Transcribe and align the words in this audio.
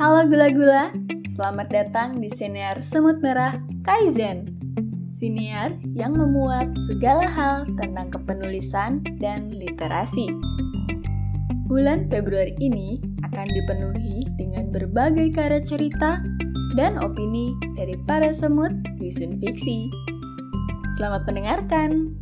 Halo 0.00 0.24
gula-gula, 0.32 0.88
selamat 1.28 1.68
datang 1.68 2.24
di 2.24 2.32
siniar 2.32 2.80
Semut 2.80 3.20
Merah 3.20 3.60
Kaizen. 3.84 4.48
Siniar 5.12 5.76
yang 5.92 6.16
memuat 6.16 6.72
segala 6.88 7.28
hal 7.28 7.68
tentang 7.76 8.08
kepenulisan 8.08 9.04
dan 9.20 9.52
literasi. 9.52 10.32
Bulan 11.68 12.08
Februari 12.08 12.56
ini 12.64 12.96
akan 13.28 13.46
dipenuhi 13.52 14.24
dengan 14.40 14.72
berbagai 14.72 15.36
karya 15.36 15.60
cerita 15.60 16.24
dan 16.80 16.96
opini 16.96 17.52
dari 17.76 17.92
para 18.08 18.32
semut 18.32 18.72
dusun 18.96 19.36
fiksi. 19.36 19.92
Selamat 20.96 21.28
mendengarkan! 21.28 22.21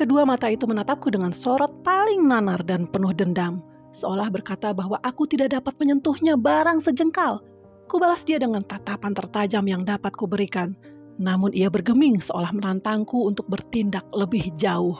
Kedua 0.00 0.24
mata 0.24 0.48
itu 0.48 0.64
menatapku 0.64 1.12
dengan 1.12 1.28
sorot 1.28 1.84
paling 1.84 2.24
nanar 2.24 2.64
dan 2.64 2.88
penuh 2.88 3.12
dendam, 3.12 3.60
seolah 3.92 4.32
berkata 4.32 4.72
bahwa 4.72 4.96
aku 5.04 5.28
tidak 5.28 5.52
dapat 5.52 5.76
menyentuhnya 5.76 6.40
barang 6.40 6.80
sejengkal. 6.80 7.44
Kubalas 7.84 8.24
dia 8.24 8.40
dengan 8.40 8.64
tatapan 8.64 9.12
tertajam 9.12 9.60
yang 9.68 9.84
dapat 9.84 10.16
kuberikan, 10.16 10.72
namun 11.20 11.52
ia 11.52 11.68
bergeming 11.68 12.16
seolah 12.16 12.48
menantangku 12.48 13.28
untuk 13.28 13.44
bertindak 13.52 14.08
lebih 14.16 14.48
jauh. 14.56 14.96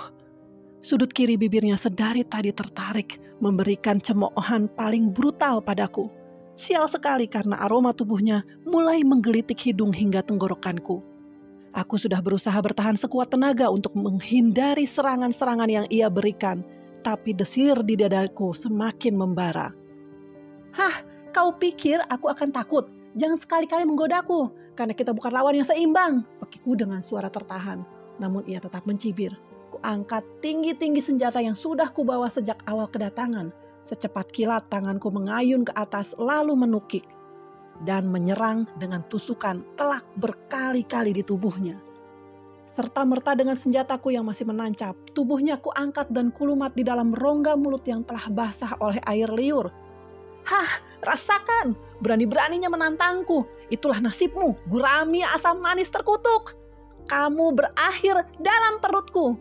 Sudut 0.84 1.08
kiri 1.16 1.40
bibirnya 1.40 1.80
sedari 1.80 2.20
tadi 2.20 2.52
tertarik, 2.52 3.16
memberikan 3.40 4.04
cemoohan 4.04 4.68
paling 4.76 5.16
brutal 5.16 5.64
padaku. 5.64 6.12
Sial 6.60 6.84
sekali 6.92 7.24
karena 7.24 7.56
aroma 7.56 7.96
tubuhnya 7.96 8.44
mulai 8.68 9.00
menggelitik 9.00 9.64
hidung 9.64 9.96
hingga 9.96 10.20
tenggorokanku. 10.20 11.00
Aku 11.70 11.94
sudah 11.94 12.18
berusaha 12.18 12.58
bertahan 12.58 12.98
sekuat 12.98 13.30
tenaga 13.30 13.70
untuk 13.70 13.94
menghindari 13.94 14.90
serangan-serangan 14.90 15.70
yang 15.70 15.86
ia 15.86 16.10
berikan, 16.10 16.66
tapi 17.06 17.30
desir 17.30 17.78
di 17.86 17.94
dadaku 17.94 18.50
semakin 18.50 19.14
membara. 19.14 19.70
Hah, 20.74 21.06
kau 21.30 21.54
pikir 21.54 22.02
aku 22.10 22.26
akan 22.26 22.50
takut? 22.50 22.90
Jangan 23.14 23.38
sekali-kali 23.38 23.86
menggodaku, 23.86 24.50
karena 24.74 24.98
kita 24.98 25.14
bukan 25.14 25.30
lawan 25.30 25.62
yang 25.62 25.68
seimbang, 25.70 26.26
pekiku 26.42 26.74
dengan 26.74 27.06
suara 27.06 27.30
tertahan. 27.30 27.86
Namun 28.18 28.42
ia 28.50 28.58
tetap 28.58 28.82
mencibir. 28.82 29.30
Kuangkat 29.70 30.26
tinggi-tinggi 30.42 31.06
senjata 31.06 31.38
yang 31.38 31.54
sudah 31.54 31.86
kubawa 31.94 32.26
sejak 32.34 32.58
awal 32.66 32.90
kedatangan. 32.90 33.54
Secepat 33.86 34.26
kilat 34.34 34.66
tanganku 34.74 35.06
mengayun 35.14 35.62
ke 35.62 35.70
atas 35.78 36.10
lalu 36.18 36.58
menukik 36.58 37.06
dan 37.84 38.08
menyerang 38.08 38.68
dengan 38.76 39.00
tusukan 39.08 39.64
telak 39.76 40.04
berkali-kali 40.20 41.16
di 41.16 41.24
tubuhnya. 41.24 41.80
Serta 42.76 43.02
merta 43.04 43.34
dengan 43.34 43.58
senjataku 43.58 44.14
yang 44.14 44.24
masih 44.24 44.46
menancap, 44.46 44.94
tubuhnya 45.12 45.58
ku 45.58 45.74
angkat 45.74 46.08
dan 46.14 46.30
kulumat 46.32 46.72
di 46.72 46.86
dalam 46.86 47.12
rongga 47.12 47.58
mulut 47.58 47.84
yang 47.84 48.06
telah 48.06 48.30
basah 48.30 48.78
oleh 48.78 49.02
air 49.10 49.28
liur. 49.28 49.68
Hah, 50.48 50.80
rasakan, 51.04 51.76
berani-beraninya 52.00 52.72
menantangku. 52.72 53.44
Itulah 53.68 54.00
nasibmu, 54.00 54.56
gurami 54.70 55.20
asam 55.26 55.60
manis 55.60 55.92
terkutuk. 55.92 56.56
Kamu 57.10 57.52
berakhir 57.52 58.24
dalam 58.40 58.80
perutku. 58.80 59.36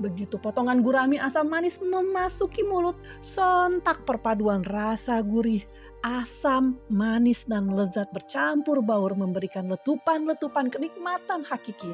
Begitu 0.00 0.40
potongan 0.40 0.80
gurami 0.80 1.20
asam 1.20 1.44
manis 1.44 1.76
memasuki 1.76 2.64
mulut, 2.64 2.96
sontak 3.20 4.08
perpaduan 4.08 4.64
rasa 4.64 5.20
gurih, 5.20 5.60
asam, 6.00 6.80
manis, 6.88 7.44
dan 7.44 7.68
lezat 7.72 8.08
bercampur 8.12 8.80
baur 8.80 9.12
memberikan 9.12 9.68
letupan-letupan 9.68 10.72
kenikmatan 10.72 11.44
hakiki. 11.44 11.92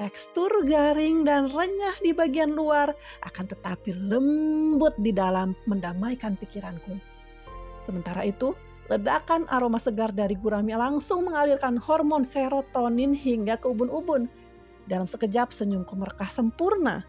Tekstur 0.00 0.50
garing 0.64 1.22
dan 1.22 1.52
renyah 1.52 1.94
di 2.00 2.16
bagian 2.16 2.56
luar 2.56 2.96
akan 3.28 3.44
tetapi 3.46 3.92
lembut 3.92 4.96
di 4.98 5.12
dalam 5.12 5.52
mendamaikan 5.68 6.34
pikiranku. 6.40 6.96
Sementara 7.84 8.24
itu, 8.24 8.56
ledakan 8.88 9.44
aroma 9.52 9.78
segar 9.78 10.10
dari 10.10 10.34
gurami 10.38 10.72
langsung 10.74 11.28
mengalirkan 11.28 11.76
hormon 11.76 12.24
serotonin 12.24 13.12
hingga 13.12 13.60
ke 13.60 13.66
ubun-ubun. 13.68 14.26
Dalam 14.90 15.06
sekejap 15.06 15.54
senyumku 15.54 15.94
merekah 15.94 16.30
sempurna. 16.32 17.06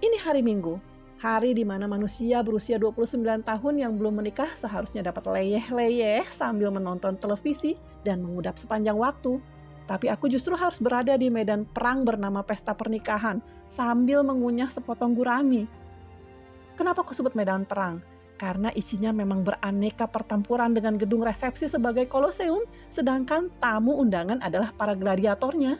Ini 0.00 0.16
hari 0.24 0.40
Minggu, 0.40 0.80
hari 1.20 1.52
di 1.52 1.68
mana 1.68 1.84
manusia 1.84 2.40
berusia 2.40 2.80
29 2.80 3.20
tahun 3.44 3.74
yang 3.76 3.92
belum 4.00 4.24
menikah 4.24 4.48
seharusnya 4.64 5.04
dapat 5.04 5.28
leyeh-leyeh 5.28 6.24
sambil 6.40 6.72
menonton 6.72 7.20
televisi 7.20 7.76
dan 8.08 8.24
mengudap 8.24 8.56
sepanjang 8.56 8.96
waktu. 8.96 9.36
Tapi 9.84 10.08
aku 10.08 10.32
justru 10.32 10.56
harus 10.56 10.80
berada 10.80 11.20
di 11.20 11.28
medan 11.28 11.68
perang 11.68 12.08
bernama 12.08 12.40
pesta 12.40 12.72
pernikahan 12.72 13.44
sambil 13.76 14.24
mengunyah 14.24 14.72
sepotong 14.72 15.12
gurami. 15.12 15.68
Kenapa 16.80 17.04
aku 17.04 17.12
sebut 17.12 17.36
medan 17.36 17.68
perang? 17.68 18.00
Karena 18.40 18.72
isinya 18.72 19.12
memang 19.12 19.44
beraneka 19.44 20.08
pertempuran 20.08 20.72
dengan 20.72 20.96
gedung 20.96 21.20
resepsi 21.20 21.68
sebagai 21.68 22.08
koloseum, 22.08 22.64
sedangkan 22.96 23.52
tamu 23.60 24.00
undangan 24.00 24.40
adalah 24.40 24.72
para 24.72 24.96
gladiatornya. 24.96 25.76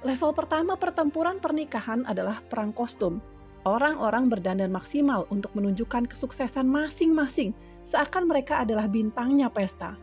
Level 0.00 0.32
pertama 0.32 0.80
pertempuran 0.80 1.36
pernikahan 1.36 2.08
adalah 2.08 2.40
perang 2.48 2.72
kostum, 2.72 3.20
Orang-orang 3.62 4.26
berdandan 4.26 4.74
maksimal 4.74 5.30
untuk 5.30 5.54
menunjukkan 5.54 6.10
kesuksesan 6.10 6.66
masing-masing, 6.66 7.54
seakan 7.86 8.26
mereka 8.26 8.58
adalah 8.66 8.90
bintangnya 8.90 9.46
pesta. 9.46 9.94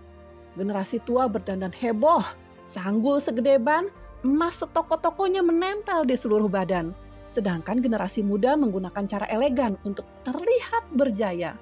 Generasi 0.56 1.04
tua 1.04 1.28
berdandan 1.28 1.76
heboh, 1.76 2.24
sanggul 2.72 3.20
segede 3.20 3.60
ban, 3.60 3.92
emas 4.24 4.56
setoko-tokonya 4.64 5.44
menempel 5.44 6.08
di 6.08 6.16
seluruh 6.16 6.48
badan. 6.48 6.96
Sedangkan 7.36 7.84
generasi 7.84 8.24
muda 8.24 8.56
menggunakan 8.56 9.04
cara 9.12 9.28
elegan 9.28 9.76
untuk 9.84 10.08
terlihat 10.24 10.88
berjaya. 10.96 11.60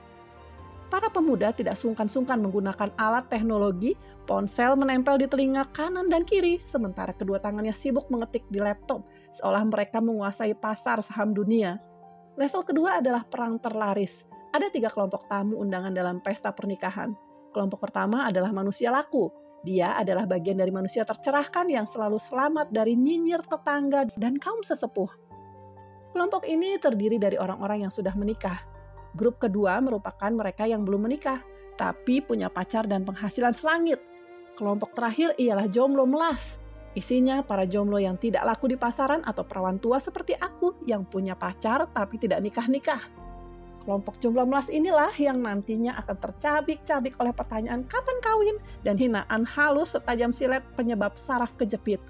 Para 0.87 1.11
pemuda 1.11 1.51
tidak 1.51 1.75
sungkan-sungkan 1.81 2.39
menggunakan 2.39 2.95
alat 2.95 3.27
teknologi, 3.27 3.99
ponsel 4.23 4.79
menempel 4.79 5.19
di 5.19 5.27
telinga 5.27 5.67
kanan 5.75 6.07
dan 6.07 6.23
kiri, 6.23 6.63
sementara 6.71 7.11
kedua 7.11 7.43
tangannya 7.43 7.75
sibuk 7.75 8.07
mengetik 8.07 8.47
di 8.47 8.63
laptop, 8.63 9.03
seolah 9.35 9.67
mereka 9.67 9.99
menguasai 9.99 10.55
pasar 10.55 11.03
saham 11.03 11.35
dunia. 11.35 11.75
Level 12.37 12.61
kedua 12.61 13.01
adalah 13.01 13.25
perang 13.25 13.57
terlaris. 13.57 14.13
Ada 14.53 14.69
tiga 14.69 14.93
kelompok 14.93 15.25
tamu 15.25 15.57
undangan 15.57 15.89
dalam 15.89 16.21
pesta 16.21 16.53
pernikahan. 16.53 17.17
Kelompok 17.49 17.89
pertama 17.89 18.29
adalah 18.29 18.53
manusia 18.53 18.93
laku. 18.93 19.33
Dia 19.65 19.97
adalah 19.97 20.29
bagian 20.29 20.61
dari 20.61 20.69
manusia 20.69 21.01
tercerahkan 21.01 21.65
yang 21.65 21.89
selalu 21.89 22.21
selamat 22.29 22.69
dari 22.69 22.93
nyinyir 22.93 23.41
tetangga 23.41 24.05
dan 24.21 24.37
kaum 24.37 24.61
sesepuh. 24.61 25.09
Kelompok 26.13 26.45
ini 26.45 26.77
terdiri 26.77 27.17
dari 27.17 27.41
orang-orang 27.41 27.89
yang 27.89 27.93
sudah 27.93 28.13
menikah. 28.13 28.61
Grup 29.17 29.41
kedua 29.41 29.81
merupakan 29.81 30.29
mereka 30.29 30.69
yang 30.69 30.85
belum 30.85 31.09
menikah, 31.09 31.41
tapi 31.73 32.21
punya 32.21 32.53
pacar 32.53 32.85
dan 32.85 33.01
penghasilan 33.01 33.57
selangit. 33.57 33.97
Kelompok 34.61 34.93
terakhir 34.93 35.33
ialah 35.41 35.65
jomblo 35.73 36.05
melas, 36.05 36.41
Isinya 36.97 37.45
para 37.45 37.69
jomblo 37.69 38.01
yang 38.01 38.17
tidak 38.17 38.41
laku 38.41 38.73
di 38.73 38.73
pasaran 38.73 39.21
atau 39.21 39.45
perawan 39.45 39.77
tua 39.77 40.01
seperti 40.01 40.33
aku 40.33 40.73
yang 40.89 41.05
punya 41.05 41.37
pacar 41.37 41.85
tapi 41.93 42.17
tidak 42.17 42.41
nikah-nikah. 42.41 43.05
Kelompok 43.85 44.17
jomblo 44.17 44.49
melas 44.49 44.65
inilah 44.65 45.13
yang 45.21 45.45
nantinya 45.45 45.93
akan 46.01 46.17
tercabik-cabik 46.17 47.13
oleh 47.21 47.37
pertanyaan 47.37 47.85
kapan 47.85 48.17
kawin 48.25 48.57
dan 48.81 48.97
hinaan 48.97 49.45
halus 49.45 49.93
setajam 49.93 50.33
silet 50.33 50.65
penyebab 50.73 51.13
saraf 51.21 51.53
kejepit. 51.61 52.01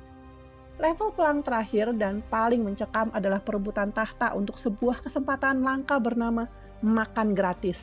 Level 0.79 1.11
pelang 1.11 1.43
terakhir 1.43 1.91
dan 1.99 2.23
paling 2.31 2.63
mencekam 2.63 3.11
adalah 3.11 3.43
perebutan 3.43 3.91
tahta 3.91 4.31
untuk 4.39 4.55
sebuah 4.55 5.03
kesempatan 5.03 5.67
langka 5.67 5.99
bernama 5.99 6.47
makan 6.79 7.35
gratis. 7.35 7.75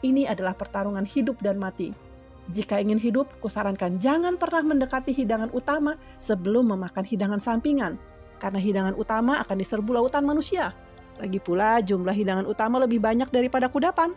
Ini 0.00 0.32
adalah 0.32 0.56
pertarungan 0.56 1.04
hidup 1.04 1.36
dan 1.44 1.60
mati 1.60 2.07
jika 2.48 2.80
ingin 2.80 2.96
hidup, 2.96 3.28
kusarankan 3.44 4.00
jangan 4.00 4.40
pernah 4.40 4.64
mendekati 4.64 5.12
hidangan 5.12 5.52
utama 5.52 6.00
sebelum 6.24 6.72
memakan 6.72 7.04
hidangan 7.04 7.44
sampingan, 7.44 8.00
karena 8.40 8.56
hidangan 8.56 8.96
utama 8.96 9.36
akan 9.44 9.56
diserbu 9.60 9.92
lautan 9.92 10.24
manusia. 10.24 10.72
Lagi 11.20 11.36
pula, 11.44 11.84
jumlah 11.84 12.14
hidangan 12.16 12.48
utama 12.48 12.80
lebih 12.80 13.04
banyak 13.04 13.28
daripada 13.28 13.68
kudapan. 13.68 14.16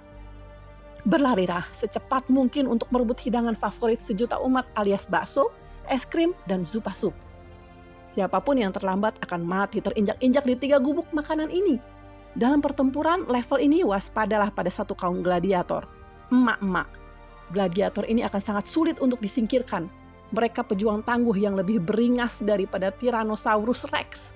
Berlarilah 1.03 1.67
secepat 1.81 2.29
mungkin 2.31 2.71
untuk 2.71 2.87
merebut 2.93 3.19
hidangan 3.19 3.57
favorit 3.59 3.99
sejuta 4.07 4.39
umat 4.39 4.63
alias 4.79 5.03
bakso, 5.11 5.51
es 5.91 6.07
krim, 6.07 6.31
dan 6.47 6.63
zupa 6.63 6.95
sup. 6.95 7.11
Siapa 8.15 8.39
pun 8.39 8.55
yang 8.55 8.71
terlambat 8.71 9.17
akan 9.27 9.43
mati 9.43 9.83
terinjak-injak 9.83 10.45
di 10.47 10.55
tiga 10.55 10.77
gubuk 10.79 11.09
makanan 11.11 11.51
ini. 11.51 11.81
Dalam 12.31 12.63
pertempuran 12.63 13.27
level 13.27 13.59
ini 13.59 13.83
waspadalah 13.83 14.53
pada 14.55 14.71
satu 14.71 14.95
kaum 14.95 15.19
gladiator, 15.19 15.83
emak-emak 16.31 17.00
gladiator 17.51 18.07
ini 18.07 18.23
akan 18.23 18.41
sangat 18.41 18.65
sulit 18.65 18.97
untuk 19.03 19.19
disingkirkan. 19.19 19.91
Mereka 20.31 20.63
pejuang 20.63 21.03
tangguh 21.03 21.35
yang 21.35 21.59
lebih 21.59 21.83
beringas 21.83 22.33
daripada 22.39 22.89
Tyrannosaurus 22.95 23.83
Rex. 23.91 24.31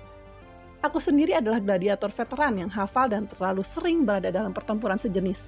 Aku 0.84 1.00
sendiri 1.00 1.32
adalah 1.32 1.58
gladiator 1.58 2.12
veteran 2.12 2.60
yang 2.60 2.70
hafal 2.70 3.08
dan 3.08 3.24
terlalu 3.26 3.64
sering 3.64 4.04
berada 4.04 4.28
dalam 4.28 4.52
pertempuran 4.52 5.00
sejenis. 5.00 5.40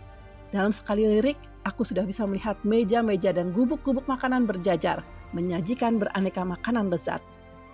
Dalam 0.49 0.73
sekali 0.73 1.05
lirik, 1.05 1.37
aku 1.69 1.85
sudah 1.85 2.09
bisa 2.09 2.25
melihat 2.25 2.57
meja-meja 2.65 3.37
dan 3.37 3.53
gubuk-gubuk 3.53 4.09
makanan 4.09 4.49
berjajar, 4.49 5.05
menyajikan 5.37 6.01
beraneka 6.01 6.41
makanan 6.41 6.89
lezat. 6.89 7.21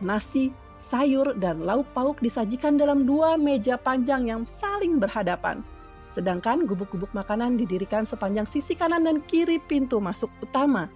Nasi, 0.02 0.50
sayur, 0.90 1.38
dan 1.38 1.62
lauk 1.62 1.87
pauk 1.94 2.19
disajikan 2.19 2.75
dalam 2.75 3.06
dua 3.06 3.38
meja 3.38 3.79
panjang 3.79 4.26
yang 4.26 4.43
saling 4.58 4.99
berhadapan. 4.99 5.62
Sedangkan 6.14 6.62
gubuk-gubuk 6.70 7.11
makanan 7.11 7.58
didirikan 7.58 8.06
sepanjang 8.06 8.46
sisi 8.55 8.78
kanan 8.78 9.02
dan 9.02 9.19
kiri 9.26 9.58
pintu 9.66 9.99
masuk 9.99 10.31
utama. 10.38 10.87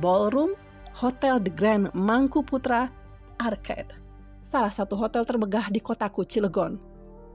Ballroom, 0.00 0.52
Hotel 0.92 1.40
The 1.40 1.52
Grand 1.52 1.88
Mangku 1.96 2.44
Putra, 2.44 2.92
Arcade. 3.40 3.96
Salah 4.52 4.68
satu 4.68 5.00
hotel 5.00 5.24
termegah 5.24 5.72
di 5.72 5.80
kotaku 5.80 6.28
Cilegon. 6.28 6.76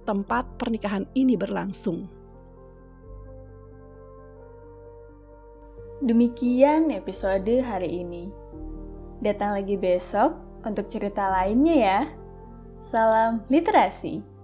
Tempat 0.06 0.62
pernikahan 0.62 1.10
ini 1.18 1.34
berlangsung. 1.34 2.06
Demikian 5.98 6.94
episode 6.94 7.66
hari 7.66 8.06
ini. 8.06 8.30
Datang 9.18 9.58
lagi 9.58 9.74
besok 9.74 10.38
untuk 10.62 10.86
cerita 10.86 11.26
lainnya 11.34 11.74
ya. 11.74 12.00
Salam 12.78 13.42
literasi. 13.50 14.37